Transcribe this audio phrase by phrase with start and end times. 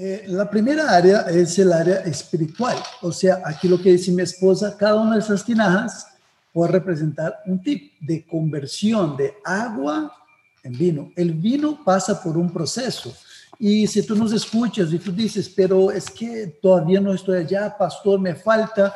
[0.00, 2.76] Eh, la primera área es el área espiritual.
[3.02, 6.06] O sea, aquí lo que dice mi esposa, cada una de esas tinajas
[6.52, 10.12] puede representar un tipo de conversión de agua
[10.62, 11.10] en vino.
[11.16, 13.12] El vino pasa por un proceso.
[13.58, 17.76] Y si tú nos escuchas y tú dices, pero es que todavía no estoy allá,
[17.76, 18.94] pastor, me falta,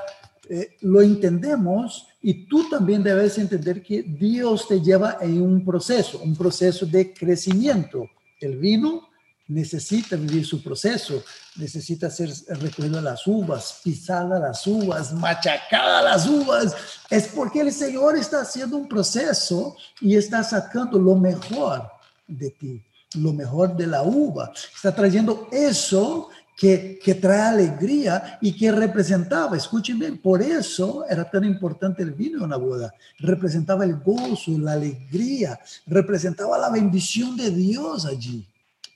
[0.48, 6.20] eh, lo entendemos y tú también debes entender que Dios te lleva en un proceso,
[6.22, 8.08] un proceso de crecimiento.
[8.40, 9.08] El vino
[9.48, 11.22] necesita vivir su proceso,
[11.56, 16.74] necesita ser recogido las uvas, pisada las uvas, machacada las uvas.
[17.10, 21.90] Es porque el Señor está haciendo un proceso y está sacando lo mejor
[22.26, 22.82] de ti,
[23.14, 24.52] lo mejor de la uva.
[24.74, 31.28] Está trayendo eso que, que, trae alegría y que representaba, escuchen bien, por eso era
[31.28, 32.94] tan importante el vino en una boda.
[33.18, 38.46] Representaba el gozo, la alegría, representaba la bendición de Dios allí.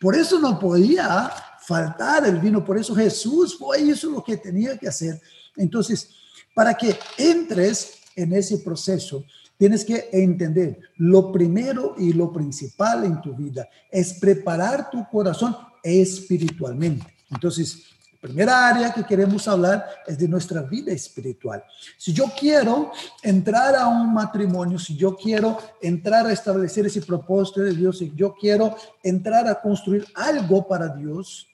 [0.01, 4.77] Por eso no podía faltar el vino, por eso Jesús fue eso lo que tenía
[4.77, 5.21] que hacer.
[5.57, 6.11] Entonces,
[6.55, 9.25] para que entres en ese proceso,
[9.57, 15.57] tienes que entender lo primero y lo principal en tu vida es preparar tu corazón
[15.83, 17.07] espiritualmente.
[17.31, 17.85] Entonces,
[18.27, 21.63] primera área que queremos hablar es de nuestra vida espiritual.
[21.97, 22.91] Si yo quiero
[23.23, 28.13] entrar a un matrimonio, si yo quiero entrar a establecer ese propósito de Dios, si
[28.15, 31.47] yo quiero entrar a construir algo para Dios,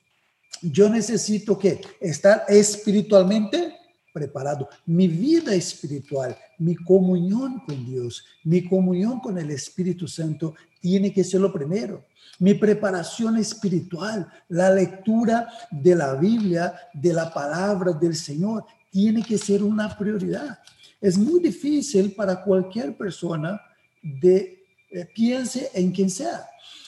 [0.63, 3.77] yo necesito que estar espiritualmente
[4.13, 4.69] preparado.
[4.87, 11.25] Mi vida espiritual, mi comunión con Dios, mi comunión con el Espíritu Santo tiene que
[11.25, 12.05] ser lo primero
[12.39, 19.39] mi preparación espiritual, la lectura de la Biblia, de la palabra del Señor, tiene que
[19.39, 20.59] ser una prioridad.
[21.01, 23.61] Es muy difícil para cualquier persona
[24.03, 26.45] de eh, piense en quien sea,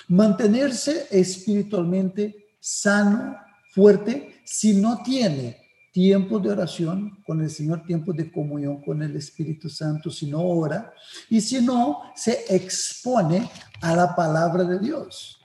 [0.08, 3.36] mantenerse espiritualmente sano,
[3.70, 5.63] fuerte, si no tiene
[5.94, 10.42] tiempo de oración con el Señor, tiempo de comunión con el Espíritu Santo, si no
[10.42, 10.92] ora
[11.30, 13.48] y si no se expone
[13.80, 15.40] a la palabra de Dios.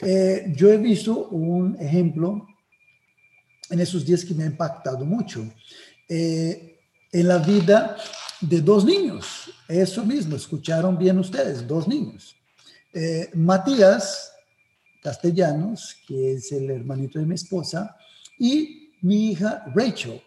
[0.00, 2.46] Eh, yo he visto un ejemplo
[3.68, 5.44] en esos días que me ha impactado mucho.
[6.08, 6.78] Eh,
[7.12, 7.98] en la vida
[8.40, 12.34] de dos niños, eso mismo, escucharon bien ustedes, dos niños.
[12.94, 14.32] Eh, Matías
[15.02, 17.98] Castellanos, que es el hermanito de mi esposa,
[18.38, 20.20] y mi hija Rachel.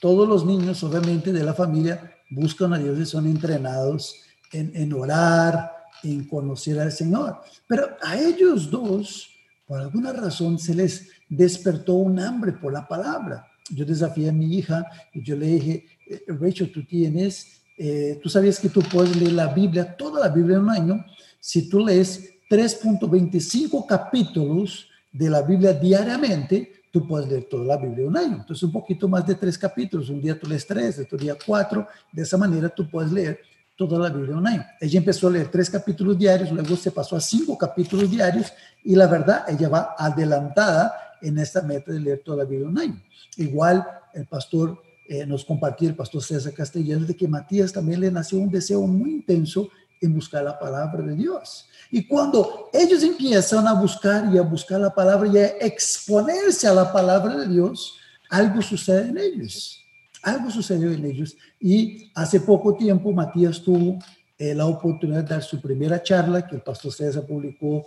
[0.00, 4.16] todos los niños, obviamente, de la familia buscan a Dios y son entrenados
[4.52, 5.70] en, orar,
[6.02, 7.38] en conocer al Señor.
[7.66, 9.30] Pero a ellos dos,
[9.66, 13.46] por alguna razón, se les despertó un hambre por la palabra.
[13.70, 18.28] Yo desafié a mi hija y yo le dije, eh, Rachel, tú tienes, eh, tú
[18.28, 21.04] sabías que tú puedes leer la Biblia, toda la Biblia en un año,
[21.40, 28.06] si tú lees 3.25 capítulos de la Biblia diariamente, tú puedes leer toda la Biblia
[28.06, 28.36] un año.
[28.36, 30.10] Entonces, un poquito más de tres capítulos.
[30.10, 31.88] Un día tú lees tres, otro día cuatro.
[32.12, 33.40] De esa manera tú puedes leer
[33.74, 34.64] toda la Biblia un año.
[34.80, 38.52] Ella empezó a leer tres capítulos diarios, luego se pasó a cinco capítulos diarios
[38.84, 42.78] y la verdad, ella va adelantada en esta meta de leer toda la Biblia un
[42.78, 43.02] año.
[43.38, 48.10] Igual el pastor eh, nos compartió, el pastor César Castellanos, de que Matías también le
[48.10, 49.68] nació un deseo muy intenso
[50.02, 51.66] en buscar la palabra de Dios.
[51.90, 56.74] Y cuando ellos empiezan a buscar y a buscar la palabra y a exponerse a
[56.74, 57.96] la palabra de Dios,
[58.28, 59.82] algo sucede en ellos
[60.22, 63.98] algo sucedió en ellos y hace poco tiempo Matías tuvo
[64.38, 67.84] eh, la oportunidad de dar su primera charla que el pastor César publicó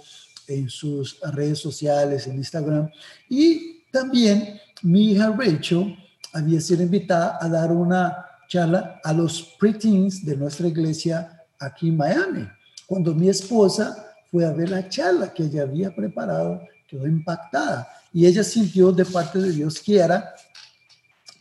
[0.48, 2.90] en sus redes sociales, en Instagram.
[3.30, 5.98] Y también mi hija Rachel
[6.34, 11.98] había sido invitada a dar una charla a los preteens de nuestra iglesia aquí en
[11.98, 12.48] Miami.
[12.86, 18.26] Cuando mi esposa fue a ver la charla que ella había preparado, quedó impactada y
[18.26, 20.34] ella sintió de parte de Dios que era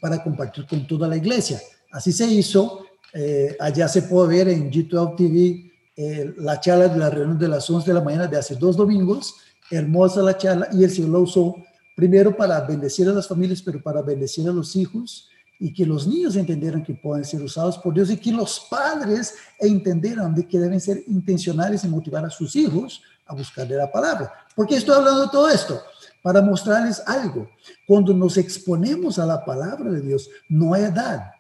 [0.01, 1.61] para compartir con toda la iglesia.
[1.93, 2.87] Así se hizo.
[3.13, 7.47] Eh, allá se puede ver en G12 TV eh, la charla de la reunión de
[7.47, 9.37] las 11 de la mañana de hace dos domingos.
[9.71, 11.57] Hermosa la charla y el Señor la usó
[11.95, 15.29] primero para bendecir a las familias, pero para bendecir a los hijos
[15.65, 19.35] y que los niños entendieran que pueden ser usados por Dios y que los padres
[19.59, 23.91] entendieran de que deben ser intencionales y motivar a sus hijos a buscar de la
[23.91, 24.31] palabra.
[24.55, 25.81] ¿Por qué estoy hablando de todo esto?
[26.25, 27.51] para mostrarles algo.
[27.87, 31.33] Cuando nos exponemos a la palabra de Dios, no hay edad,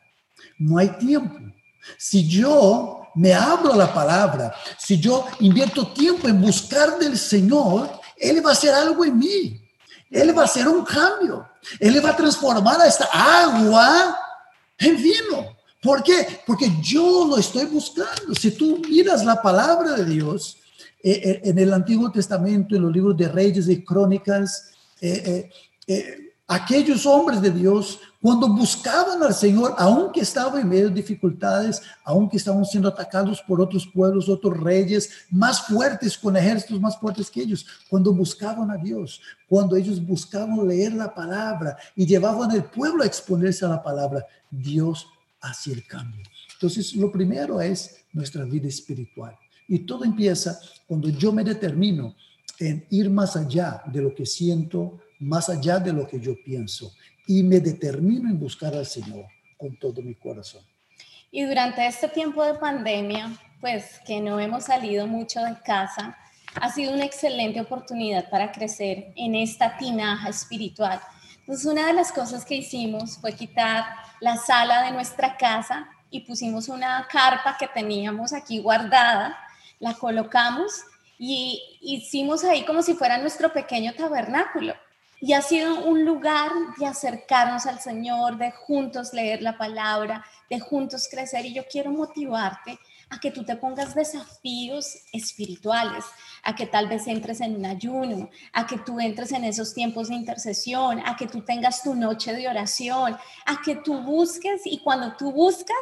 [0.58, 1.38] no hay tiempo.
[1.96, 7.92] Si yo me abro a la palabra, si yo invierto tiempo en buscar del Señor,
[8.18, 9.58] Él va a hacer algo en mí.
[10.10, 11.48] Él va a hacer un cambio.
[11.78, 14.18] Él va a transformar a esta agua
[14.78, 15.56] en vino.
[15.82, 16.40] ¿Por qué?
[16.46, 18.34] Porque yo lo estoy buscando.
[18.34, 20.58] Si tú miras la palabra de Dios
[21.02, 24.70] eh, eh, en el Antiguo Testamento, en los libros de Reyes y Crónicas,
[25.02, 25.50] eh,
[26.46, 32.38] aquellos hombres de Dios, cuando buscaban al Señor, aunque estaban en medio de dificultades, aunque
[32.38, 37.42] estaban siendo atacados por otros pueblos, otros reyes más fuertes, con ejércitos más fuertes que
[37.42, 43.02] ellos, cuando buscaban a Dios, cuando ellos buscaban leer la palabra y llevaban al pueblo
[43.02, 45.06] a exponerse a la palabra, Dios
[45.42, 46.22] hacía el cambio.
[46.54, 49.36] Entonces, lo primero es nuestra vida espiritual.
[49.68, 52.16] Y todo empieza cuando yo me determino
[52.58, 56.90] en ir más allá de lo que siento, más allá de lo que yo pienso
[57.26, 59.26] y me determino en buscar al Señor
[59.56, 60.62] con todo mi corazón.
[61.30, 63.30] Y durante este tiempo de pandemia,
[63.60, 66.16] pues que no hemos salido mucho de casa,
[66.60, 71.00] ha sido una excelente oportunidad para crecer en esta tinaja espiritual.
[71.40, 73.84] Entonces, una de las cosas que hicimos fue quitar
[74.20, 79.36] la sala de nuestra casa y pusimos una carpa que teníamos aquí guardada,
[79.80, 80.84] la colocamos
[81.18, 84.74] y hicimos ahí como si fuera nuestro pequeño tabernáculo.
[85.20, 90.60] Y ha sido un lugar de acercarnos al Señor, de juntos leer la palabra, de
[90.60, 91.46] juntos crecer.
[91.46, 92.78] Y yo quiero motivarte
[93.10, 96.04] a que tú te pongas desafíos espirituales,
[96.42, 100.08] a que tal vez entres en un ayuno, a que tú entres en esos tiempos
[100.08, 104.78] de intercesión, a que tú tengas tu noche de oración, a que tú busques y
[104.80, 105.76] cuando tú buscas,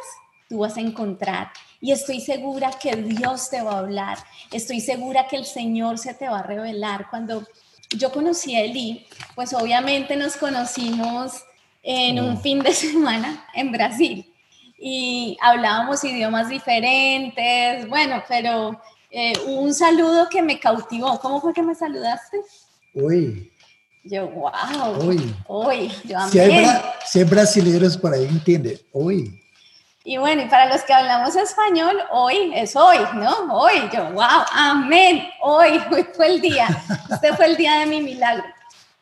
[0.47, 1.51] tú vas a encontrar.
[1.81, 4.17] Y estoy segura que Dios te va a hablar,
[4.51, 7.45] estoy segura que el Señor se te va a revelar cuando
[7.97, 9.05] yo conocí a Eli,
[9.35, 11.43] pues obviamente nos conocimos
[11.81, 14.33] en un fin de semana en Brasil
[14.77, 18.79] y hablábamos idiomas diferentes, bueno, pero
[19.09, 21.19] eh, un saludo que me cautivó.
[21.19, 22.41] ¿Cómo fue que me saludaste?
[22.93, 23.49] Uy.
[24.03, 25.07] Yo, wow.
[25.07, 25.35] Uy.
[25.47, 26.65] Uy, yo Si hay,
[27.05, 28.81] si hay brasileños por ahí, entiende.
[28.91, 29.42] Uy.
[30.05, 33.55] Y bueno, y para los que hablamos español, hoy es hoy, ¿no?
[33.55, 36.67] Hoy, yo, wow, amén, hoy, hoy fue el día,
[37.09, 38.43] este fue el día de mi milagro.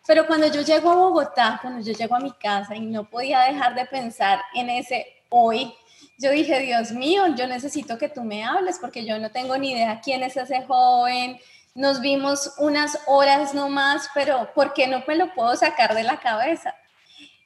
[0.06, 3.40] Pero cuando yo llego a Bogotá, cuando yo llego a mi casa y no podía
[3.40, 5.74] dejar de pensar en ese hoy,
[6.20, 9.72] yo dije, Dios mío, yo necesito que tú me hables porque yo no tengo ni
[9.72, 11.40] idea quién es ese joven.
[11.74, 16.20] Nos vimos unas horas nomás, pero ¿por qué no me lo puedo sacar de la
[16.20, 16.76] cabeza?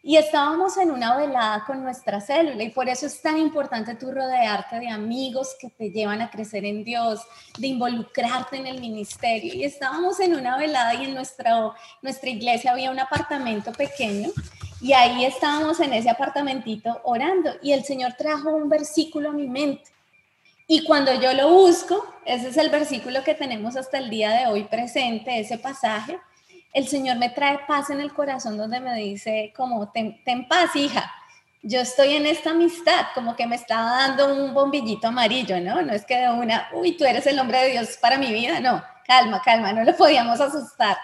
[0.08, 4.12] Y estábamos en una velada con nuestra célula y por eso es tan importante tú
[4.12, 7.22] rodearte de amigos que te llevan a crecer en Dios,
[7.58, 9.52] de involucrarte en el ministerio.
[9.56, 11.72] Y estábamos en una velada y en nuestra,
[12.04, 14.30] nuestra iglesia había un apartamento pequeño
[14.80, 19.48] y ahí estábamos en ese apartamentito orando y el Señor trajo un versículo a mi
[19.48, 19.90] mente.
[20.68, 24.46] Y cuando yo lo busco, ese es el versículo que tenemos hasta el día de
[24.46, 26.20] hoy presente, ese pasaje
[26.76, 30.20] el Señor me trae paz en el corazón donde me dice como, ten,
[30.50, 31.10] paz, hija,
[31.64, 35.82] yo estoy en esta amistad, como que me está dando un bombillito amarillo, ¿no?
[35.82, 38.60] No es que de una, uy, tú eres el hombre de Dios para mi vida,
[38.60, 40.98] no, calma, calma, no lo podíamos asustar,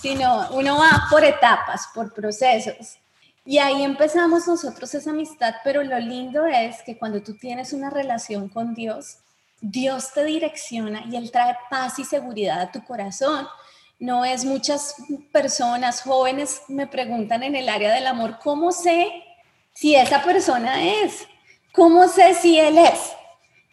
[0.00, 2.98] sino uno va por etapas, por procesos.
[3.44, 7.90] Y ahí empezamos nosotros esa amistad, pero lo lindo es que cuando tú tienes una
[7.90, 9.18] relación con Dios,
[9.60, 13.48] Dios te direcciona y Él trae paz y seguridad a tu corazón
[13.98, 14.94] no es muchas
[15.32, 19.24] personas jóvenes me preguntan en el área del amor, ¿cómo sé
[19.74, 21.26] si esa persona es?
[21.72, 23.12] ¿Cómo sé si él es?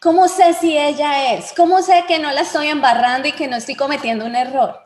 [0.00, 1.52] ¿Cómo sé si ella es?
[1.52, 4.80] ¿Cómo sé que no la estoy embarrando y que no estoy cometiendo un error?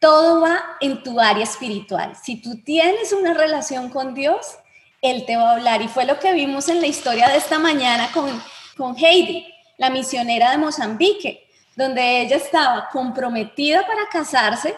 [0.00, 2.14] Todo va en tu área espiritual.
[2.22, 4.58] Si tú tienes una relación con Dios,
[5.00, 5.82] Él te va a hablar.
[5.82, 8.42] Y fue lo que vimos en la historia de esta mañana con,
[8.76, 11.43] con Heidi, la misionera de Mozambique
[11.76, 14.74] donde ella estaba comprometida para casarse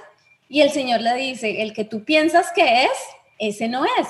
[0.49, 2.91] y el Señor le dice, el que tú piensas que es,
[3.39, 4.09] ese no es.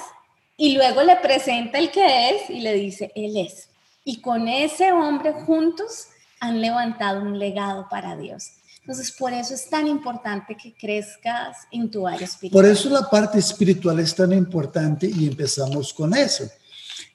[0.56, 3.68] Y luego le presenta el que es y le dice, él es.
[4.04, 6.08] Y con ese hombre juntos
[6.40, 8.52] han levantado un legado para Dios.
[8.80, 12.62] Entonces, por eso es tan importante que crezcas en tu área espiritual.
[12.62, 16.44] Por eso la parte espiritual es tan importante y empezamos con eso.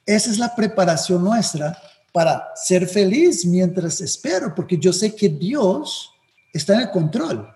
[0.06, 1.82] Esa es la preparación nuestra
[2.12, 6.12] para ser feliz mientras espero, porque yo sé que Dios
[6.54, 7.48] está en el control.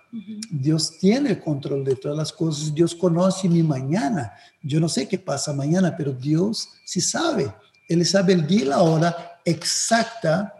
[0.50, 2.74] Dios tiene el control de todas las cosas.
[2.74, 4.34] Dios conoce mi mañana.
[4.62, 7.54] Yo no sé qué pasa mañana, pero Dios sí sabe.
[7.90, 10.54] Él sabe el día y la hora exacta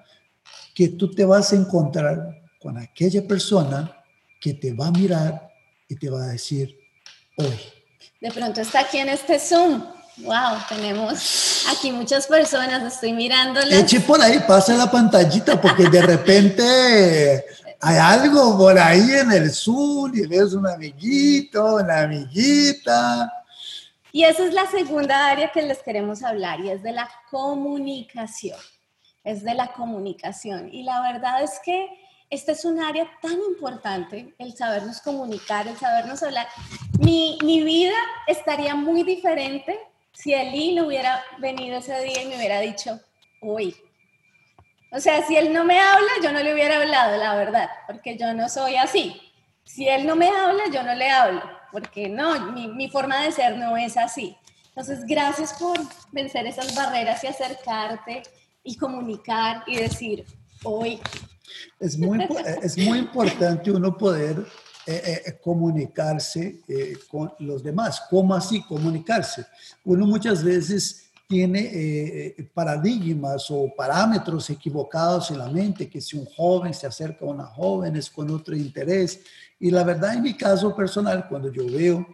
[0.74, 4.04] que tú te vas a encontrar con aquella persona
[4.42, 5.50] que te va a mirar
[5.88, 6.78] y te va a decir
[7.38, 7.58] hoy.
[8.20, 13.80] De pronto está aquí en este Zoom Wow, tenemos aquí muchas personas, estoy mirándolas.
[13.80, 17.46] Eche por ahí, pasa la pantallita, porque de repente
[17.82, 23.30] hay algo por ahí en el sur y ves un amiguito, una amiguita.
[24.14, 28.58] Y esa es la segunda área que les queremos hablar y es de la comunicación.
[29.26, 30.70] Es de la comunicación.
[30.74, 31.90] Y la verdad es que
[32.30, 36.48] este es un área tan importante, el sabernos comunicar, el sabernos hablar.
[37.00, 39.78] Mi, mi vida estaría muy diferente
[40.16, 43.00] si Eli no hubiera venido ese día y me hubiera dicho,
[43.42, 43.76] uy.
[44.92, 48.18] O sea, si él no me habla, yo no le hubiera hablado, la verdad, porque
[48.18, 49.22] yo no soy así.
[49.66, 51.42] Si él no me habla, yo no le hablo,
[51.72, 54.38] porque no, mi, mi forma de ser no es así.
[54.70, 55.78] Entonces, gracias por
[56.12, 58.24] vencer esas barreras y acercarte
[58.64, 60.26] y comunicar y decir,
[60.64, 61.00] hoy.
[61.80, 62.20] Es muy,
[62.64, 64.46] es muy importante uno poder
[64.88, 68.04] eh, eh, comunicarse eh, con los demás.
[68.08, 69.44] ¿Cómo así comunicarse?
[69.84, 76.72] Uno muchas veces tiene paradigmas o parámetros equivocados en la mente, que si un joven
[76.72, 79.22] se acerca a una joven es con otro interés.
[79.60, 82.06] Y la verdad, en mi caso personal, cuando yo veo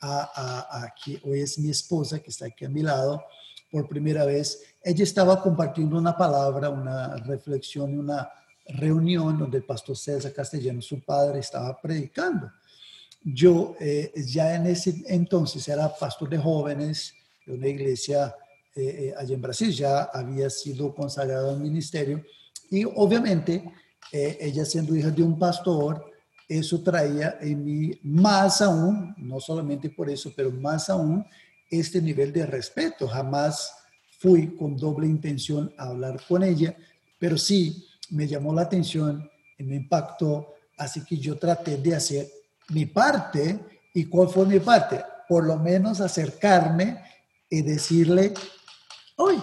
[0.00, 3.22] a, a, aquí, hoy es mi esposa que está aquí a mi lado,
[3.70, 8.30] por primera vez, ella estaba compartiendo una palabra, una reflexión, una
[8.66, 12.50] reunión donde el pastor César Castellano, su padre, estaba predicando.
[13.22, 17.14] Yo eh, ya en ese entonces era pastor de jóvenes
[17.46, 18.34] de una iglesia
[18.74, 22.22] eh, eh, allá en Brasil, ya había sido consagrado al ministerio
[22.70, 23.64] y obviamente
[24.12, 26.12] ella siendo hija de un pastor,
[26.48, 31.24] eso traía en mí más aún, no solamente por eso, pero más aún
[31.68, 33.08] este nivel de respeto.
[33.08, 33.72] Jamás
[34.18, 36.76] fui con doble intención a hablar con ella,
[37.18, 42.28] pero sí me llamó la atención y me impactó, así que yo traté de hacer
[42.70, 43.58] mi parte.
[43.92, 45.00] ¿Y cuál fue mi parte?
[45.28, 47.00] Por lo menos acercarme
[47.48, 48.34] y decirle,
[49.16, 49.36] hoy.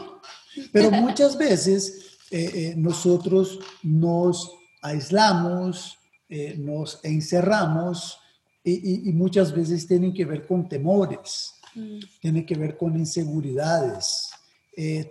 [0.71, 4.51] Pero muchas veces eh, eh, nosotros nos
[4.81, 5.97] aislamos,
[6.29, 8.17] eh, nos encerramos
[8.63, 11.99] y, y, muchas veces tienen que ver con temores, mm.
[12.21, 14.29] tienen que ver con inseguridades,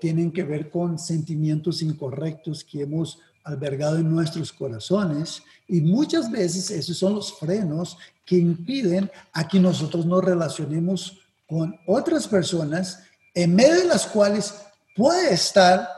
[0.01, 6.71] tienen que ver con sentimientos incorrectos que hemos albergado en nuestros corazones y muchas veces
[6.71, 13.01] esos son los frenos que impiden a que nosotros nos relacionemos con otras personas
[13.35, 14.55] en medio de las cuales
[14.97, 15.89] puede estar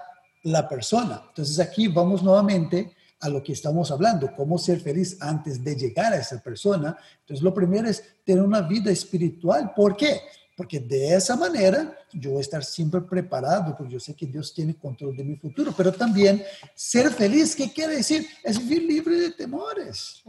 [0.43, 1.23] la persona.
[1.29, 6.13] Entonces aquí vamos nuevamente a lo que estamos hablando, cómo ser feliz antes de llegar
[6.13, 6.97] a esa persona.
[7.21, 9.73] Entonces lo primero es tener una vida espiritual.
[9.75, 10.21] ¿Por qué?
[10.63, 14.55] Porque de esa manera yo voy a estar siempre preparado, porque yo sé que Dios
[14.55, 16.41] tiene control de mi futuro, pero también
[16.73, 18.25] ser feliz, ¿qué quiere decir?
[18.45, 20.23] Es vivir libre de temores,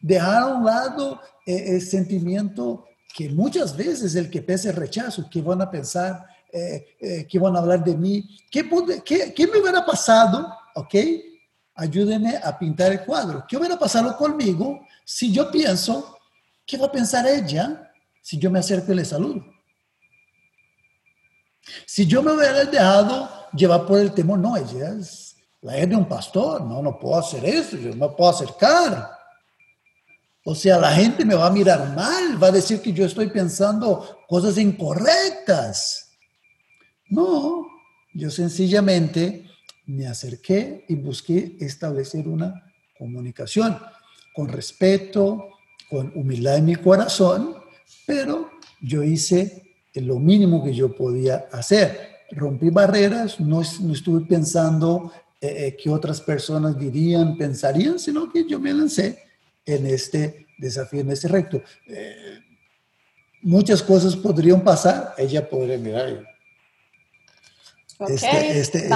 [0.00, 5.42] dejar a un lado eh, el sentimiento que muchas veces el que pese rechazo, ¿qué
[5.42, 6.24] van a pensar?
[6.52, 8.24] Eh, eh, ¿Qué van a hablar de mí?
[8.48, 8.70] ¿Qué,
[9.04, 10.54] qué, ¿Qué me hubiera pasado?
[10.76, 10.94] ¿Ok?
[11.74, 13.44] Ayúdenme a pintar el cuadro.
[13.48, 16.16] ¿Qué hubiera pasado conmigo si yo pienso,
[16.64, 17.90] ¿qué va a pensar ella
[18.22, 19.44] si yo me acerco y le saludo?
[21.86, 25.96] Si yo me hubiera dejado llevar por el temor, no, ella es la hija de
[25.96, 29.10] un pastor, no, no puedo hacer eso, yo no puedo acercar.
[30.44, 33.28] O sea, la gente me va a mirar mal, va a decir que yo estoy
[33.28, 36.10] pensando cosas incorrectas.
[37.10, 37.66] No,
[38.14, 39.46] yo sencillamente
[39.86, 43.78] me acerqué y busqué establecer una comunicación
[44.34, 45.48] con respeto,
[45.90, 47.56] con humildad en mi corazón,
[48.06, 48.50] pero
[48.80, 52.10] yo hice lo mínimo que yo podía hacer.
[52.32, 58.46] Rompí barreras, no, no estuve pensando eh, eh, que otras personas dirían, pensarían, sino que
[58.46, 59.24] yo me lancé
[59.64, 61.62] en este desafío, en este reto.
[61.86, 62.38] Eh,
[63.42, 66.24] muchas cosas podrían pasar, ella podría mirar.
[68.08, 68.88] Este, este, este,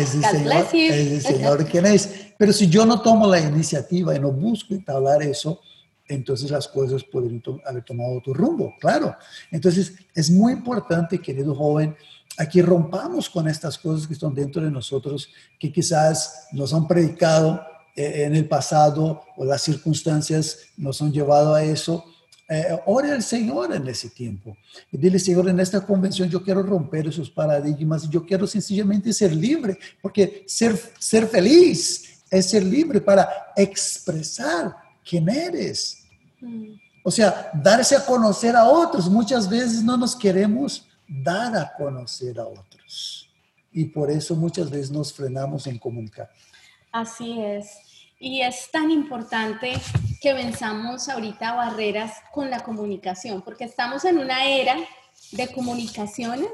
[0.00, 2.32] es el Señor, quién es.
[2.38, 5.60] Pero si yo no tomo la iniciativa y no busco entablar eso,
[6.08, 9.16] entonces las cosas podrían haber tomado otro rumbo, claro.
[9.50, 11.96] Entonces es muy importante, querido joven,
[12.38, 17.60] aquí rompamos con estas cosas que están dentro de nosotros, que quizás nos han predicado
[17.94, 22.04] eh, en el pasado o las circunstancias nos han llevado a eso.
[22.48, 24.56] Eh, ore al Señor en ese tiempo.
[24.92, 29.34] Y dile, Señor, en esta convención yo quiero romper esos paradigmas, yo quiero sencillamente ser
[29.34, 36.06] libre, porque ser, ser feliz es ser libre para expresar quién eres.
[36.40, 36.74] Mm.
[37.04, 39.08] O sea, darse a conocer a otros.
[39.08, 43.30] Muchas veces no nos queremos dar a conocer a otros.
[43.72, 46.28] Y por eso muchas veces nos frenamos en comunicar.
[46.90, 47.78] Así es.
[48.18, 49.74] Y es tan importante
[50.20, 54.76] que venzamos ahorita barreras con la comunicación, porque estamos en una era
[55.32, 56.50] de comunicaciones,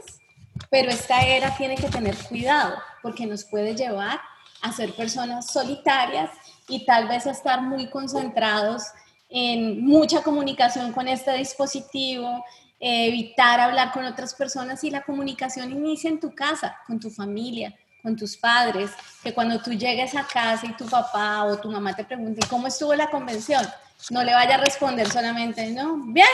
[0.68, 4.20] pero esta era tiene que tener cuidado, porque nos puede llevar
[4.60, 6.30] a ser personas solitarias
[6.68, 8.84] y tal vez estar muy concentrados
[9.28, 12.44] en mucha comunicación con este dispositivo,
[12.78, 17.74] evitar hablar con otras personas y la comunicación inicia en tu casa, con tu familia,
[18.02, 18.90] con tus padres,
[19.22, 22.66] que cuando tú llegues a casa y tu papá o tu mamá te pregunte cómo
[22.66, 23.64] estuvo la convención,
[24.10, 26.26] no le vaya a responder solamente, no, bien,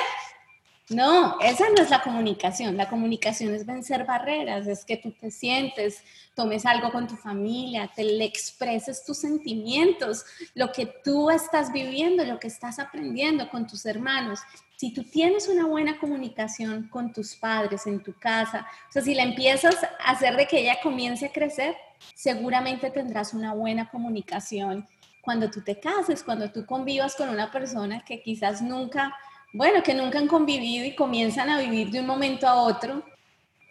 [0.91, 2.77] no, esa no es la comunicación.
[2.77, 6.03] La comunicación es vencer barreras, es que tú te sientes,
[6.35, 12.25] tomes algo con tu familia, te le expreses tus sentimientos, lo que tú estás viviendo,
[12.25, 14.41] lo que estás aprendiendo con tus hermanos.
[14.77, 19.15] Si tú tienes una buena comunicación con tus padres en tu casa, o sea, si
[19.15, 21.77] la empiezas a hacer de que ella comience a crecer,
[22.15, 24.87] seguramente tendrás una buena comunicación
[25.21, 29.15] cuando tú te cases, cuando tú convivas con una persona que quizás nunca
[29.53, 33.03] bueno, que nunca han convivido y comienzan a vivir de un momento a otro,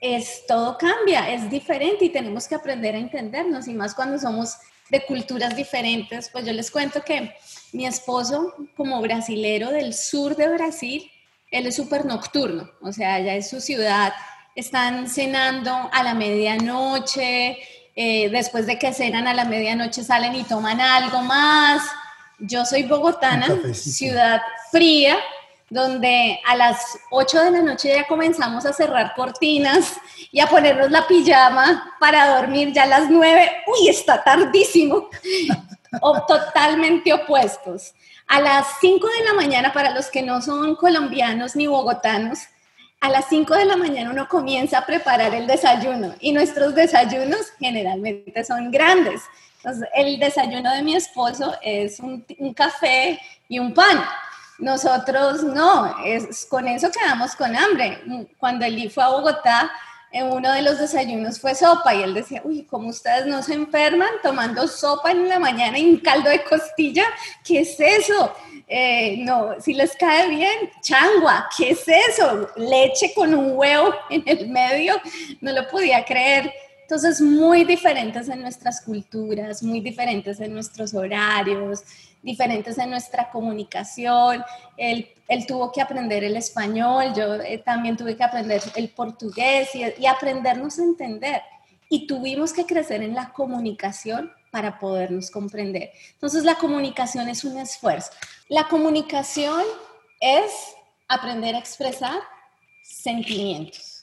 [0.02, 4.56] es todo cambia, es diferente y tenemos que aprender a entendernos y más cuando somos
[4.90, 6.30] de culturas diferentes.
[6.30, 7.34] Pues yo les cuento que
[7.74, 11.12] mi esposo, como brasilero del sur de Brasil,
[11.52, 14.14] él es súper nocturno, o sea, allá es su ciudad,
[14.56, 17.58] están cenando a la medianoche,
[17.96, 21.84] eh, después de que cenan a la medianoche salen y toman algo más.
[22.40, 24.42] Yo soy bogotana, ciudad
[24.72, 25.18] fría,
[25.70, 30.00] donde a las 8 de la noche ya comenzamos a cerrar cortinas
[30.32, 35.10] y a ponernos la pijama para dormir ya a las 9, uy, está tardísimo,
[36.02, 37.94] o totalmente opuestos.
[38.28, 42.40] A las 5 de la mañana, para los que no son colombianos ni bogotanos,
[43.00, 47.52] a las 5 de la mañana uno comienza a preparar el desayuno y nuestros desayunos
[47.60, 49.22] generalmente son grandes.
[49.58, 53.20] Entonces, el desayuno de mi esposo es un, un café
[53.50, 54.04] y un pan
[54.60, 58.02] nosotros no, es, con eso quedamos con hambre.
[58.38, 59.72] Cuando él fue a Bogotá,
[60.12, 63.54] en uno de los desayunos fue sopa y él decía, uy, ¿cómo ustedes no se
[63.54, 67.04] enferman tomando sopa en la mañana y un caldo de costilla?
[67.44, 68.34] ¿Qué es eso?
[68.68, 72.50] Eh, no, si les cae bien, changua, ¿qué es eso?
[72.56, 74.96] Leche con un huevo en el medio,
[75.42, 76.52] no lo podía creer.
[76.82, 81.84] Entonces, muy diferentes en nuestras culturas, muy diferentes en nuestros horarios,
[82.28, 84.44] diferentes en nuestra comunicación.
[84.78, 89.74] Él, él tuvo que aprender el español, yo eh, también tuve que aprender el portugués
[89.74, 91.42] y, y aprendernos a entender.
[91.90, 95.92] Y tuvimos que crecer en la comunicación para podernos comprender.
[96.14, 98.12] Entonces, la comunicación es un esfuerzo.
[98.50, 99.64] La comunicación
[100.20, 100.52] es
[101.08, 102.20] aprender a expresar
[102.84, 103.98] sentimientos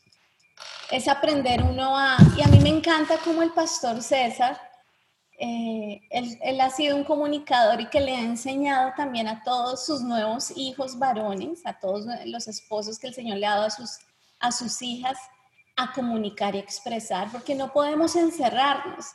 [0.90, 4.60] es aprender uno a, y a mí me encanta como el pastor César,
[5.38, 10.02] eh, él, ha sido un comunicador y que le ha enseñado también a todos sus
[10.02, 13.98] nuevos hijos varones, a todos los esposos que el Señor le ha dado a sus,
[14.38, 15.18] a sus hijas,
[15.76, 19.06] a comunicar y expresar, porque no podemos encerrarnos.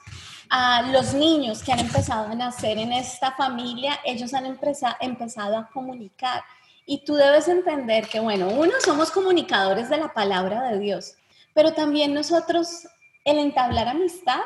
[0.49, 5.57] A los niños que han empezado a nacer en esta familia, ellos han empezado, empezado
[5.57, 6.43] a comunicar.
[6.85, 11.15] Y tú debes entender que, bueno, uno, somos comunicadores de la palabra de Dios,
[11.53, 12.87] pero también nosotros,
[13.23, 14.41] el entablar amistad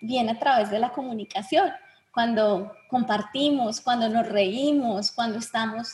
[0.00, 1.70] viene a través de la comunicación,
[2.12, 5.92] cuando compartimos, cuando nos reímos, cuando estamos...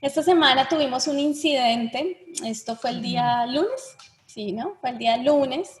[0.00, 4.76] Esta semana tuvimos un incidente, esto fue el día lunes, sí, ¿no?
[4.80, 5.78] Fue el día lunes.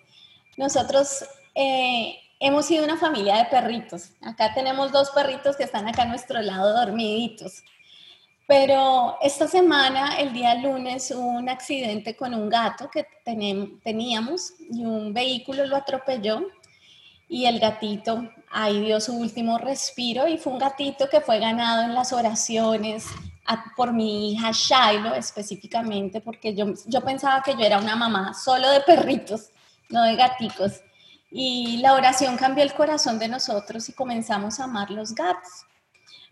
[0.56, 4.12] Nosotros eh, hemos sido una familia de perritos.
[4.22, 7.62] Acá tenemos dos perritos que están acá a nuestro lado dormiditos.
[8.46, 14.84] Pero esta semana, el día lunes, hubo un accidente con un gato que teníamos y
[14.84, 16.46] un vehículo lo atropelló
[17.34, 21.82] y el gatito ahí dio su último respiro y fue un gatito que fue ganado
[21.82, 23.08] en las oraciones
[23.76, 28.70] por mi hija Shiloh específicamente porque yo, yo pensaba que yo era una mamá solo
[28.70, 29.48] de perritos,
[29.88, 30.80] no de gaticos.
[31.28, 35.66] Y la oración cambió el corazón de nosotros y comenzamos a amar los gatos.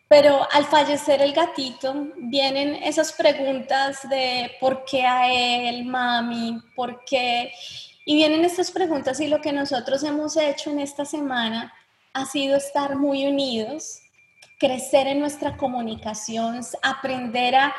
[0.06, 7.04] Pero al fallecer el gatito, vienen esas preguntas de por qué a él, mami, por
[7.04, 7.50] qué.
[8.04, 11.72] Y vienen estas preguntas y lo que nosotros hemos hecho en esta semana
[12.12, 14.00] ha sido estar muy unidos,
[14.58, 17.74] crecer en nuestra comunicación, aprender a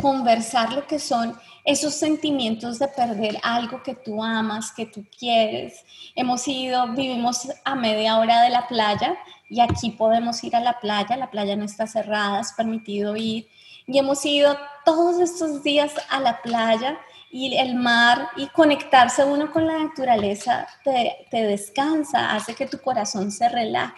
[0.00, 5.84] conversar lo que son esos sentimientos de perder algo que tú amas, que tú quieres.
[6.14, 9.16] Hemos ido, vivimos a media hora de la playa
[9.48, 13.48] y aquí podemos ir a la playa, la playa no está cerrada, es permitido ir.
[13.86, 16.98] Y hemos ido todos estos días a la playa
[17.32, 22.78] y el mar y conectarse uno con la naturaleza te, te descansa, hace que tu
[22.78, 23.94] corazón se relaje.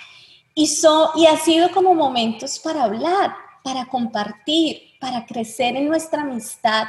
[0.55, 6.23] Y, so, y ha sido como momentos para hablar, para compartir, para crecer en nuestra
[6.23, 6.87] amistad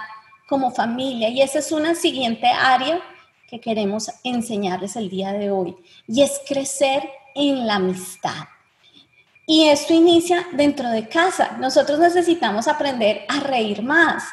[0.47, 1.29] como familia.
[1.29, 3.01] Y esa es una siguiente área
[3.49, 5.75] que queremos enseñarles el día de hoy.
[6.07, 8.45] Y es crecer en la amistad.
[9.47, 11.57] Y esto inicia dentro de casa.
[11.59, 14.25] Nosotros necesitamos aprender a reír más,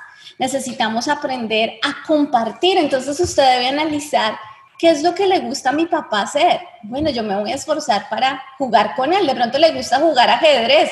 [0.42, 2.76] necesitamos aprender a compartir.
[2.76, 4.37] Entonces usted debe analizar
[4.76, 6.61] ¿qué es lo que le gusta a mi papá hacer?
[6.83, 9.24] Bueno, yo me voy a esforzar para jugar con él.
[9.24, 10.90] De pronto le gusta jugar ajedrez.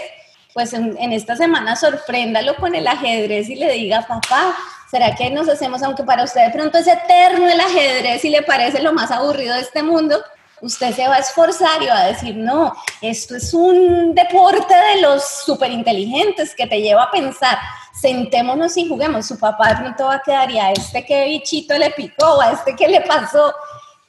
[0.54, 4.56] Pues en, esta semana sorpréndalo con el ajedrez y le diga, papá,
[4.88, 8.42] ¿será que nos hacemos, aunque para usted de pronto es eterno el ajedrez y le
[8.42, 10.16] parece lo más aburrido de este mundo?
[10.62, 15.00] usted se va a esforzar y va a decir, no, esto es un deporte de
[15.00, 17.58] los súper inteligentes que te lleva a pensar,
[17.92, 19.26] sentémonos y juguemos.
[19.26, 22.53] Su papá de pronto va a quedar y a este que bichito le picó, a
[22.53, 23.55] este que le pasó.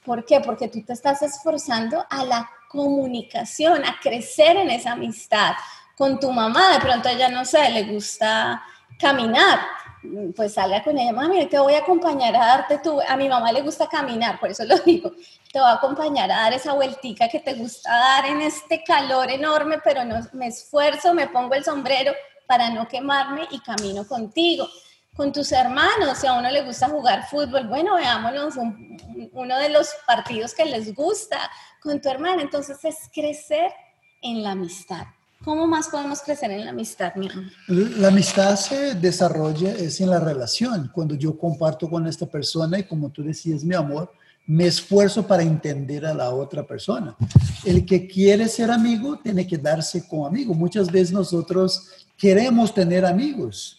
[0.04, 0.40] ¿Por qué?
[0.40, 5.52] Porque tú te estás esforzando a la comunicación, a crecer en esa amistad.
[5.96, 8.62] Con tu mamá, de pronto ella, no sé, le gusta
[8.98, 9.60] caminar
[10.34, 13.52] pues salga con ella, mami, te voy a acompañar a darte tu, a mi mamá
[13.52, 15.12] le gusta caminar, por eso lo digo,
[15.52, 19.30] te voy a acompañar a dar esa vueltica que te gusta dar en este calor
[19.30, 22.12] enorme, pero no, me esfuerzo, me pongo el sombrero
[22.46, 24.68] para no quemarme y camino contigo.
[25.14, 28.54] Con tus hermanos, si a uno le gusta jugar fútbol, bueno, veámonos
[29.32, 31.38] uno de los partidos que les gusta
[31.82, 33.72] con tu hermano, entonces es crecer
[34.22, 35.04] en la amistad.
[35.44, 37.50] ¿Cómo más podemos crecer en la amistad, Miriam?
[37.66, 40.90] La amistad se desarrolla es en la relación.
[40.94, 44.12] Cuando yo comparto con esta persona y como tú decías, mi amor,
[44.46, 47.16] me esfuerzo para entender a la otra persona.
[47.64, 50.54] El que quiere ser amigo tiene que darse como amigo.
[50.54, 53.78] Muchas veces nosotros queremos tener amigos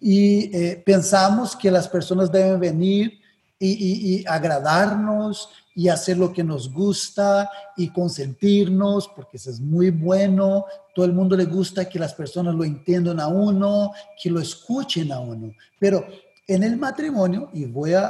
[0.00, 3.20] y eh, pensamos que las personas deben venir
[3.62, 10.64] y, agradarnos y hacer lo que nos gusta y consentirnos, porque eso es muy bueno.
[10.94, 15.12] Todo el mundo le gusta que las personas lo entiendan a uno, que lo escuchen
[15.12, 15.52] a uno.
[15.78, 16.06] Pero
[16.50, 18.06] en el matrimonio, y voy a,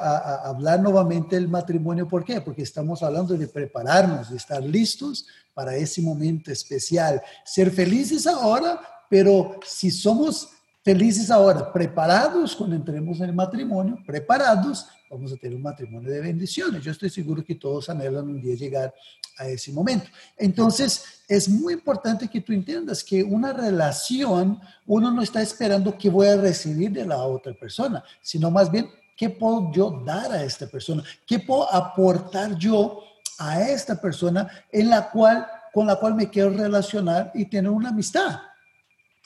[0.46, 2.40] hablar nuevamente del matrimonio, ¿por qué?
[2.40, 7.20] Porque estamos hablando de prepararnos, de estar listos para ese momento especial.
[7.44, 10.48] Ser felices ahora, pero si somos
[10.82, 16.20] felices ahora, preparados cuando entremos en el matrimonio, preparados, vamos a tener un matrimonio de
[16.20, 16.82] bendiciones.
[16.82, 18.94] Yo estoy seguro que todos anhelan un día llegar
[19.36, 20.08] a ese momento.
[20.36, 26.08] Entonces, es muy importante que tú entiendas que una relación, uno no está esperando que
[26.08, 30.42] voy a recibir de la otra persona, sino más bien, ¿qué puedo yo dar a
[30.42, 31.02] esta persona?
[31.26, 33.02] ¿Qué puedo aportar yo
[33.38, 37.90] a esta persona en la cual, con la cual me quiero relacionar y tener una
[37.90, 38.49] amistad?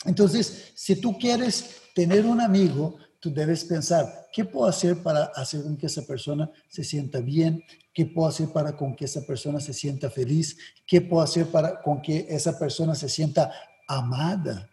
[0.04, 5.62] Entonces, si tú quieres tener un amigo, tú debes pensar, ¿qué puedo hacer para hacer
[5.62, 7.64] con que esa persona se sienta bien?
[7.94, 10.58] ¿Qué puedo hacer para con que esa persona se sienta feliz?
[10.86, 13.50] ¿Qué puedo hacer para con que esa persona se sienta
[13.88, 14.68] amada?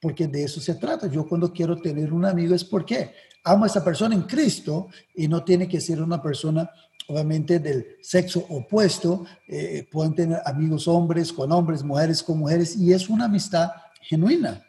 [0.00, 1.06] Porque de eso se trata.
[1.06, 3.12] Yo cuando quiero tener un amigo es porque
[3.44, 6.70] amo a esa persona en Cristo y no tiene que ser una persona
[7.08, 9.26] obviamente del sexo opuesto.
[9.46, 13.70] Eh, pueden tener amigos hombres con hombres, mujeres con mujeres y es una amistad
[14.02, 14.64] genuina.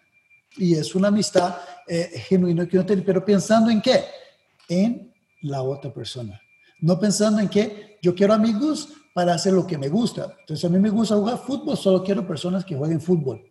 [0.58, 4.04] Y es una amistad eh, genuina que uno tiene, pero pensando en qué?
[4.70, 6.40] En la otra persona.
[6.80, 10.36] No pensando en que yo quiero amigos para hacer lo que me gusta.
[10.42, 13.42] Entonces a mí me gusta jugar fútbol, solo quiero personas que jueguen fútbol.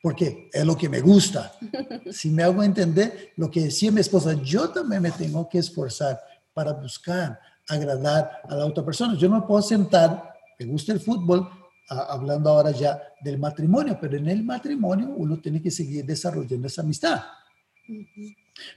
[0.00, 1.52] Porque es lo que me gusta.
[2.10, 6.20] Si me hago entender lo que decía mi esposa, yo también me tengo que esforzar
[6.52, 9.16] para buscar agradar a la otra persona.
[9.16, 11.48] Yo no puedo sentar, me gusta el fútbol,
[11.92, 16.82] hablando ahora ya del matrimonio, pero en el matrimonio uno tiene que seguir desarrollando esa
[16.82, 17.22] amistad.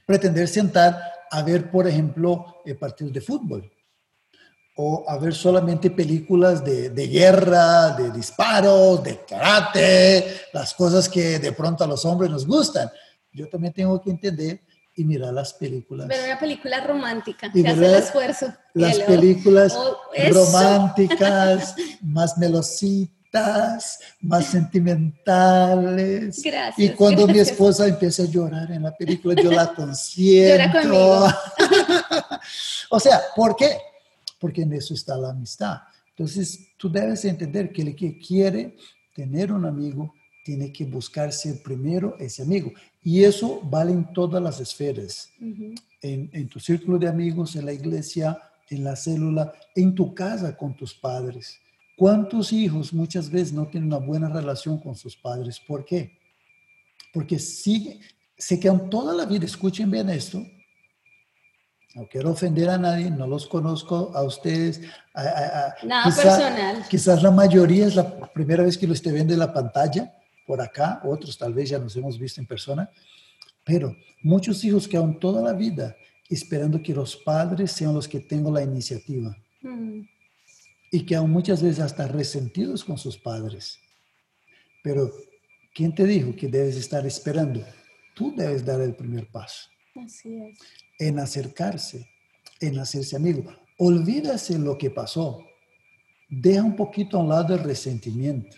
[0.05, 0.99] Pretender sentar
[1.31, 3.71] a ver, por ejemplo, eh, partidos de fútbol
[4.77, 11.39] o a ver solamente películas de, de, guerra, de disparos, de karate, las cosas que
[11.39, 12.89] de pronto a los hombres nos gustan.
[13.31, 14.61] Yo también tengo que entender
[14.95, 16.07] y mirar las películas.
[16.07, 18.53] Ver una película romántica, y hace el esfuerzo.
[18.73, 19.77] Las películas
[20.31, 26.41] románticas, más melositas, más sentimentales.
[26.41, 26.79] Gracias.
[26.79, 30.81] Y cuando mi esposa empieza a llorar en la película, yo la consiento.
[30.81, 31.37] Llora
[32.89, 33.77] o sea, ¿por qué?
[34.39, 35.79] Porque en eso está la amistad.
[36.09, 38.77] Entonces, tú debes entender que el que quiere
[39.13, 40.13] tener un amigo
[40.45, 42.71] tiene que buscarse primero ese amigo.
[43.05, 45.29] Y eso vale en todas las esferas,
[46.01, 48.35] en, tu círculo de amigos, en la iglesia,
[48.67, 51.59] en la célula, en tu casa con tus padres.
[51.95, 55.59] ¿Cuántos hijos muchas veces no tienen una buena relación con sus padres?
[55.59, 56.17] ¿Por qué?
[57.13, 57.99] Porque sigue,
[58.35, 60.43] se quedan toda la vida, escuchen bien esto,
[61.93, 64.81] no quiero ofender a nadie, no los conozco a ustedes.
[65.83, 66.83] Nada personal.
[66.89, 70.11] Quizás la mayoría es la primera vez que lo esté viendo en la pantalla
[70.45, 72.89] por acá, otros tal vez ya nos hemos visto en persona,
[73.63, 75.95] pero muchos hijos que aún toda la vida
[76.29, 80.01] esperando que los padres sean los que tengan la iniciativa mm.
[80.91, 83.79] y que aún muchas veces hasta resentidos con sus padres.
[84.83, 85.11] Pero,
[85.73, 87.65] ¿quién te dijo que debes estar esperando?
[88.13, 89.69] Tú debes dar el primer paso.
[89.95, 90.59] Así es.
[90.99, 92.07] En acercarse,
[92.59, 93.51] en hacerse amigo.
[93.77, 95.43] olvídase lo que pasó.
[96.29, 98.57] Deja un poquito a un lado el resentimiento.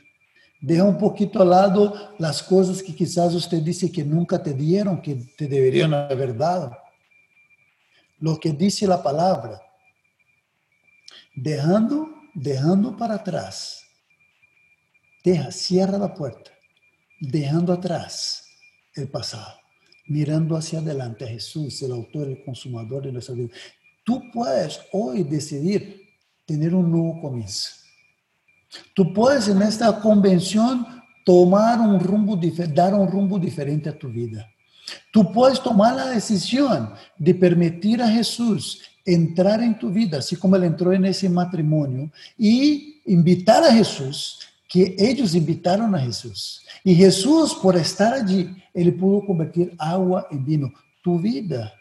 [0.60, 5.02] Deja un poquito al lado las cosas que quizás usted dice que nunca te dieron,
[5.02, 6.76] que te deberían haber dado.
[8.20, 9.62] Lo que dice la palabra,
[11.36, 13.84] dejando, dejando para atrás,
[15.24, 16.52] deja, cierra la puerta,
[17.20, 18.48] dejando atrás
[18.96, 19.60] el pasado,
[20.08, 23.54] mirando hacia adelante a Jesús, el autor y el consumador de nuestra vida.
[24.04, 26.02] Tú puedes hoy decidir
[26.48, 27.87] tener un nuevo comienzo.
[28.94, 30.86] Tú puedes en esta convención
[31.26, 32.40] tomar un rumbo,
[32.74, 34.50] dar un rumbo diferente a tu vida.
[35.12, 40.56] Tú puedes tomar la decisión de permitir a Jesús entrar en tu vida, así como
[40.56, 46.62] él entró en ese matrimonio, y invitar a Jesús, que ellos invitaron a Jesús.
[46.84, 50.74] Y Jesús, por estar allí, él pudo convertir agua en vino.
[51.02, 51.74] Tu vida,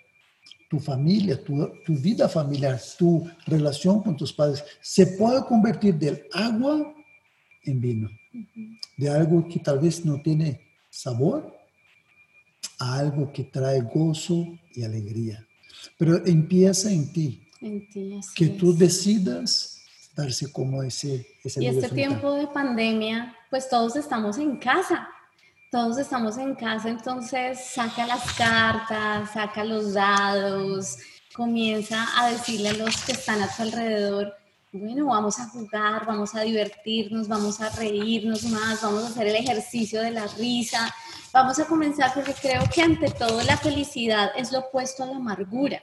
[0.68, 6.94] tu familia, tu, vida familiar, tu relación con tus padres, se puede convertir del agua
[7.62, 8.10] en vino,
[8.96, 11.54] de algo que tal vez no tiene sabor
[12.78, 15.46] a algo que trae gozo y alegría.
[15.96, 17.42] Pero empieza en ti.
[17.60, 19.80] En ti que tú decidas
[20.14, 21.26] darse como ese...
[21.44, 25.08] ese y este tiempo de pandemia, pues todos estamos en casa.
[25.76, 30.96] Todos estamos en casa, entonces saca las cartas, saca los dados,
[31.34, 34.34] comienza a decirle a los que están a tu alrededor,
[34.72, 39.36] bueno, vamos a jugar, vamos a divertirnos, vamos a reírnos más, vamos a hacer el
[39.36, 40.94] ejercicio de la risa,
[41.30, 45.16] vamos a comenzar porque creo que ante todo la felicidad es lo opuesto a la
[45.16, 45.82] amargura.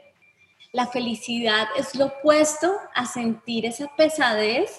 [0.72, 4.72] La felicidad es lo opuesto a sentir esa pesadez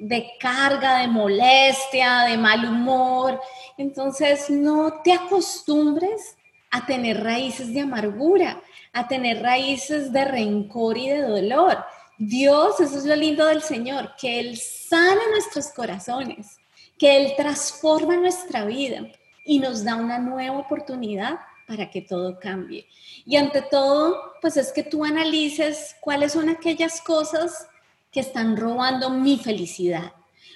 [0.00, 3.40] de carga, de molestia, de mal humor.
[3.76, 6.36] Entonces no te acostumbres
[6.70, 8.60] a tener raíces de amargura,
[8.92, 11.84] a tener raíces de rencor y de dolor
[12.22, 16.58] Dios, eso es lo lindo del Señor, que Él sana nuestros corazones,
[16.98, 19.06] que Él transforma nuestra vida
[19.42, 22.86] y nos da una nueva oportunidad para que todo cambie.
[23.24, 27.66] Y ante todo, pues es que tú analices cuáles son aquellas cosas
[28.10, 30.12] que están robando mi felicidad,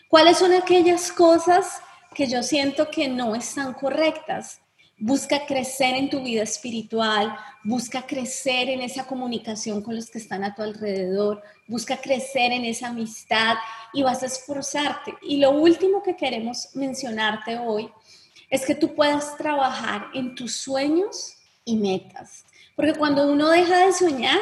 [0.09, 1.81] cuáles son aquellas cosas
[2.15, 4.61] que yo siento que no están correctas.
[4.97, 10.45] Busca crecer en tu vida espiritual, busca crecer en esa comunicación con los que están
[10.45, 13.57] a tu alrededor, busca crecer en esa amistad
[13.93, 15.15] y vas a esforzarte.
[15.21, 17.91] Y lo último que queremos mencionarte hoy
[18.49, 22.45] es que tú puedas trabajar en tus sueños y metas.
[22.77, 24.39] Porque cuando uno deja de soñar,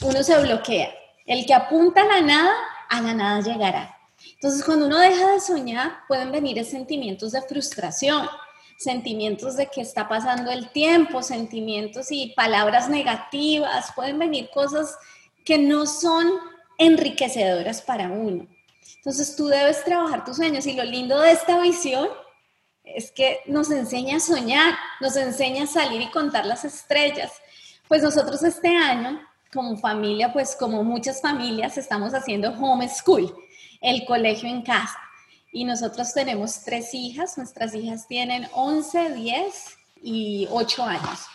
[0.00, 1.01] uno se bloquea.
[1.32, 2.52] El que apunta a la nada,
[2.90, 3.98] a la nada llegará.
[4.34, 8.28] Entonces, cuando uno deja de soñar, pueden venir sentimientos de frustración,
[8.76, 14.94] sentimientos de que está pasando el tiempo, sentimientos y palabras negativas, pueden venir cosas
[15.42, 16.30] que no son
[16.76, 18.46] enriquecedoras para uno.
[18.96, 22.10] Entonces tú debes trabajar tus sueños y lo lindo de esta visión
[22.84, 27.32] es que nos enseña a soñar, nos enseña a salir y contar las estrellas.
[27.88, 29.18] Pues nosotros este año,
[29.52, 33.34] como familia, pues como muchas familias, estamos haciendo homeschool,
[33.80, 34.98] el colegio en casa.
[35.52, 41.28] Y nosotros tenemos tres hijas, nuestras hijas tienen 11, 10 y 8 años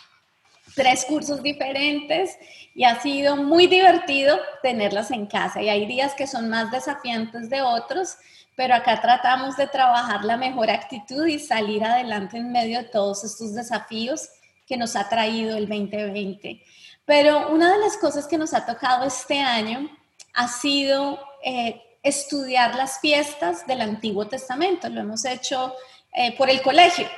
[0.78, 2.38] tres cursos diferentes
[2.74, 5.60] y ha sido muy divertido tenerlas en casa.
[5.60, 8.16] Y hay días que son más desafiantes de otros,
[8.56, 13.24] pero acá tratamos de trabajar la mejor actitud y salir adelante en medio de todos
[13.24, 14.28] estos desafíos
[14.66, 16.62] que nos ha traído el 2020.
[17.08, 19.88] Pero una de las cosas que nos ha tocado este año
[20.34, 24.90] ha sido eh, estudiar las fiestas del Antiguo Testamento.
[24.90, 25.72] Lo hemos hecho
[26.12, 27.08] eh, por el colegio.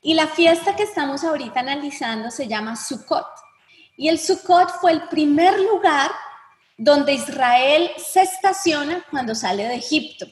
[0.00, 3.26] Y la fiesta que estamos ahorita analizando se llama Sukkot.
[3.96, 6.12] Y el Sukkot fue el primer lugar
[6.78, 10.24] donde Israel se estaciona cuando sale de Egipto.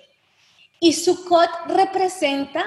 [0.79, 2.65] Y Sukkot representa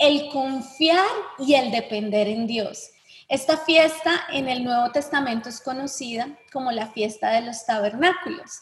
[0.00, 1.06] el confiar
[1.38, 2.90] y el depender en Dios.
[3.28, 8.60] Esta fiesta en el Nuevo Testamento es conocida como la fiesta de los tabernáculos.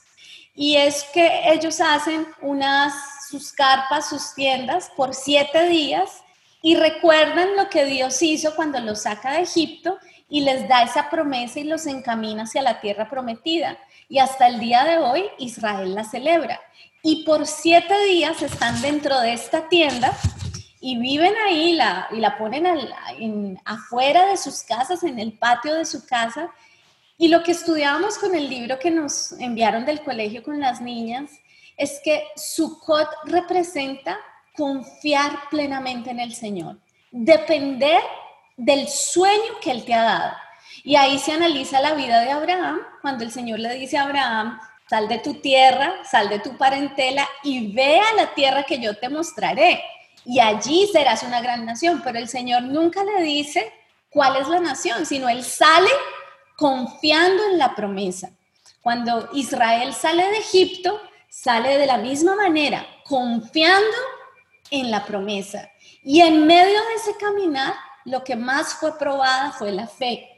[0.55, 2.94] Y es que ellos hacen unas,
[3.29, 6.22] sus carpas, sus tiendas por siete días
[6.62, 9.98] y recuerdan lo que Dios hizo cuando los saca de Egipto
[10.29, 13.79] y les da esa promesa y los encamina hacia la tierra prometida.
[14.09, 16.61] Y hasta el día de hoy Israel la celebra.
[17.03, 20.16] Y por siete días están dentro de esta tienda
[20.85, 22.66] y viven ahí la, y la ponen
[23.64, 26.51] afuera de sus casas, en el patio de su casa.
[27.16, 31.31] Y lo que estudiábamos con el libro que nos enviaron del colegio con las niñas
[31.77, 34.18] es que Sukkot representa
[34.57, 36.79] confiar plenamente en el Señor,
[37.12, 38.03] depender
[38.57, 40.33] del sueño que Él te ha dado.
[40.83, 44.59] Y ahí se analiza la vida de Abraham, cuando el Señor le dice a Abraham,
[44.90, 48.97] sal de tu tierra, sal de tu parentela y ve a la tierra que yo
[48.99, 49.81] te mostraré.
[50.24, 52.00] Y allí serás una gran nación.
[52.04, 53.72] Pero el Señor nunca le dice
[54.11, 55.90] cuál es la nación, sino Él sale
[56.56, 58.30] confiando en la promesa.
[58.80, 63.96] Cuando Israel sale de Egipto, sale de la misma manera, confiando
[64.70, 65.70] en la promesa.
[66.02, 70.28] Y en medio de ese caminar, lo que más fue probada fue la fe.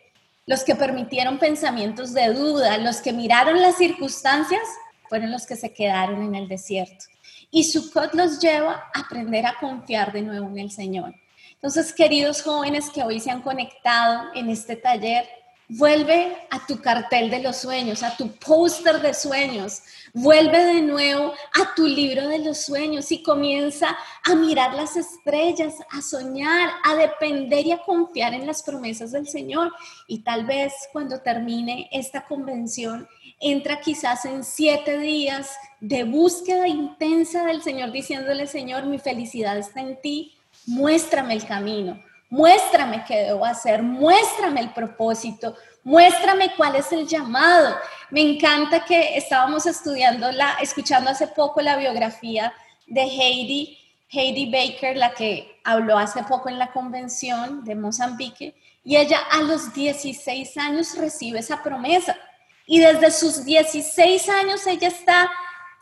[0.46, 4.62] Los que permitieron pensamientos de duda, los que miraron las circunstancias,
[5.08, 7.06] fueron los que se quedaron en el desierto.
[7.54, 11.14] Y Sukkot los lleva a aprender a confiar de nuevo en el Señor.
[11.52, 15.24] Entonces, queridos jóvenes que hoy se han conectado en este taller,
[15.66, 19.80] Vuelve a tu cartel de los sueños, a tu póster de sueños.
[20.12, 25.76] Vuelve de nuevo a tu libro de los sueños y comienza a mirar las estrellas,
[25.90, 29.72] a soñar, a depender y a confiar en las promesas del Señor.
[30.06, 33.08] Y tal vez cuando termine esta convención,
[33.50, 39.80] entra quizás en siete días de búsqueda intensa del Señor, diciéndole, Señor, mi felicidad está
[39.80, 40.34] en ti,
[40.66, 42.00] muéstrame el camino
[42.34, 45.54] Muéstrame qué debo hacer, muéstrame el propósito,
[45.84, 47.76] muéstrame cuál es el llamado.
[48.10, 52.52] Me encanta que estábamos estudiando la, escuchando hace poco la biografía
[52.88, 53.78] de Heidi,
[54.10, 59.42] Heidi Baker, la que habló hace poco en la convención de Mozambique, y ella a
[59.42, 62.16] los 16 años recibe esa promesa.
[62.66, 65.30] Y desde sus 16 años ella está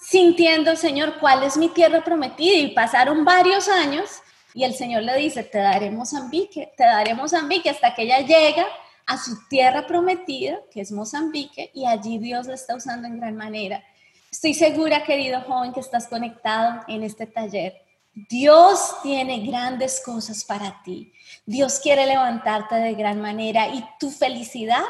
[0.01, 2.57] sintiendo, Señor, ¿cuál es mi tierra prometida?
[2.57, 4.23] Y pasaron varios años
[4.55, 8.67] y el Señor le dice, te daré Mozambique, te daré Mozambique hasta que ella llega
[9.07, 13.37] a su tierra prometida, que es Mozambique, y allí Dios la está usando en gran
[13.37, 13.83] manera.
[14.31, 17.75] Estoy segura, querido joven, que estás conectado en este taller.
[18.15, 21.13] Dios tiene grandes cosas para ti.
[21.47, 24.85] Dios quiere levantarte de gran manera y tu felicidad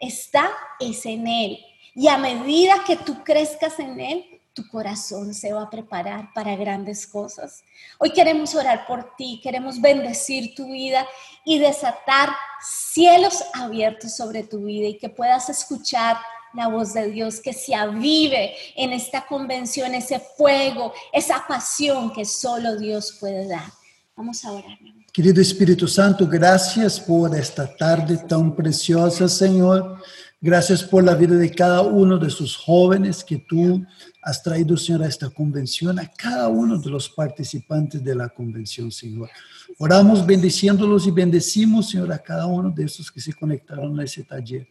[0.00, 1.58] está es en Él.
[1.94, 6.56] Y a medida que tú crezcas en Él, tu corazón se va a preparar para
[6.56, 7.62] grandes cosas.
[7.98, 11.06] Hoy queremos orar por ti, queremos bendecir tu vida
[11.44, 16.16] y desatar cielos abiertos sobre tu vida y que puedas escuchar
[16.52, 22.24] la voz de Dios, que se avive en esta convención ese fuego, esa pasión que
[22.24, 23.70] solo Dios puede dar.
[24.16, 24.78] Vamos a orar.
[25.12, 29.96] Querido Espíritu Santo, gracias por esta tarde tan preciosa, Señor.
[30.40, 33.84] Gracias por la vida de cada uno de sus jóvenes que tú
[34.22, 38.92] has traído, Señor, a esta convención, a cada uno de los participantes de la convención,
[38.92, 39.28] Señor.
[39.78, 44.22] Oramos bendiciéndolos y bendecimos, Señor, a cada uno de esos que se conectaron a ese
[44.22, 44.68] taller.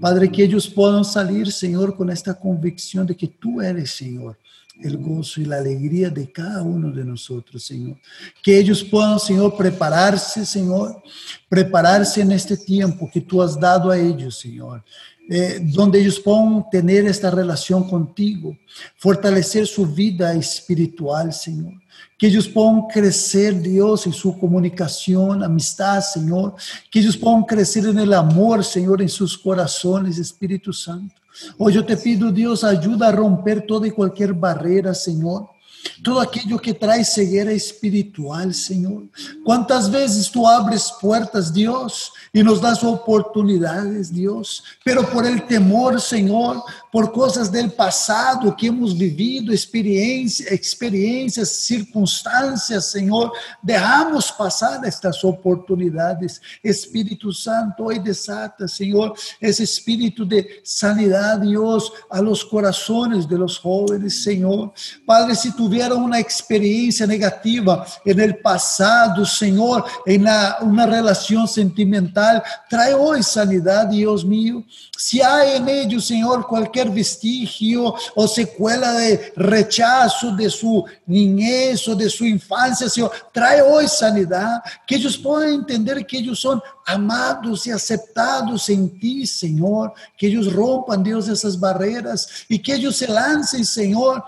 [0.00, 4.38] Padre, que ellos puedan salir, Señor, con esta convicción de que tú eres, Señor,
[4.82, 7.96] el gozo y la alegría de cada uno de nosotros, Señor.
[8.42, 11.02] Que ellos puedan, Señor, prepararse, Señor,
[11.48, 14.82] prepararse en este tiempo que tú has dado a ellos, Señor.
[15.26, 18.54] Eh, donde ellos puedan tener esta relación contigo,
[18.98, 21.72] fortalecer su vida espiritual, Señor.
[22.18, 26.56] Que ellos puedan crecer, Dios, en su comunicación, amistad, Señor.
[26.90, 31.14] Que ellos puedan crecer en el amor, Señor, en sus corazones, Espíritu Santo.
[31.58, 35.53] Hoy yo te pido, Dios, ayuda a romper toda y cualquier barrera, Señor.
[36.02, 39.04] Todo aquello que trae ceguera espiritual, Señor.
[39.44, 44.62] ¿Cuántas veces tú abres puertas, Dios, y nos das oportunidades, Dios?
[44.84, 52.90] Pero por el temor, Señor, por cosas del pasado que hemos vivido, experiencias, experiencias, circunstancias,
[52.90, 56.40] Señor, dejamos pasar estas oportunidades.
[56.62, 63.58] Espíritu Santo, hoy desata, Señor, ese espíritu de sanidad, Dios, a los corazones de los
[63.58, 64.72] jóvenes, Señor.
[65.04, 70.24] Padre, si tuvieron una experiencia negativa en el pasado, Señor, en
[70.60, 74.62] una relación sentimental, trae hoy sanidad, Dios mío.
[74.96, 81.96] Si hay en ellos, Señor, cualquier vestigio o secuela de rechazo de su niñez o
[81.96, 87.66] de su infancia, Señor, trae hoy sanidad, que ellos puedan entender que ellos son amados
[87.66, 93.08] y aceptados en ti, Señor, que ellos rompan, Dios, esas barreras y que ellos se
[93.08, 94.22] lancen, Señor,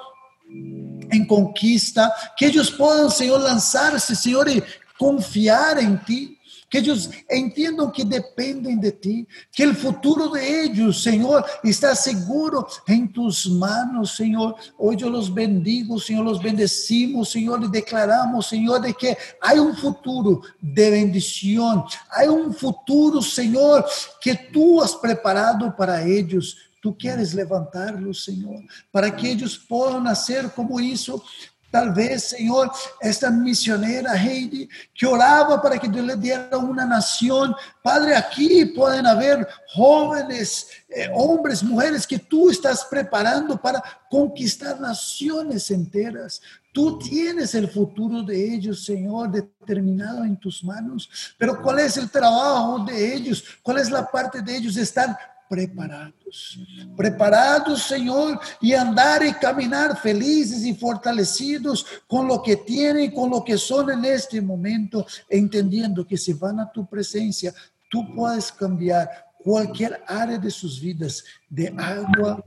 [0.48, 4.62] en conquista, que ellos puedan, Señor, lanzarse, Señor, y
[4.98, 6.36] confiar en ti
[6.68, 12.66] que ellos entiendan que dependen de ti, que el futuro de ellos, Señor, está seguro
[12.86, 14.56] en tus manos, Señor.
[14.76, 19.76] Hoy yo los bendigo, Señor, los bendecimos, Señor, y declaramos, Señor, de que hay un
[19.76, 23.86] futuro de bendición, hay un futuro, Señor,
[24.20, 26.56] que tú has preparado para ellos.
[26.86, 28.62] Tú quieres levantarlos, Señor,
[28.92, 31.20] para que ellos puedan hacer como hizo
[31.68, 32.70] Tal vez, Señor,
[33.00, 37.54] esta misionera Heidi que oraba para que Dios le diera una nación.
[37.82, 45.70] Padre, aquí pueden haber jóvenes, eh, hombres, mujeres que tú estás preparando para conquistar naciones
[45.70, 46.40] enteras.
[46.72, 51.34] Tú tienes el futuro de ellos, Señor, determinado en tus manos.
[51.36, 53.44] Pero ¿cuál es el trabajo de ellos?
[53.62, 54.76] ¿Cuál es la parte de ellos?
[54.76, 56.58] Estar preparados,
[56.96, 63.44] preparados, Señor, y andar y caminar felices y fortalecidos con lo que tienen, con lo
[63.44, 67.54] que son en este momento, entendiendo que si van a tu presencia,
[67.90, 72.44] tú puedes cambiar cualquier área de sus vidas, de agua.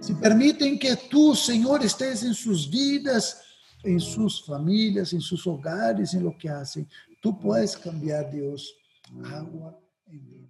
[0.00, 3.40] Si permiten que tú, Señor, estés en sus vidas,
[3.84, 6.88] en sus familias, en sus hogares, en lo que hacen,
[7.20, 8.74] tú puedes cambiar, Dios,
[9.24, 10.41] agua en vida.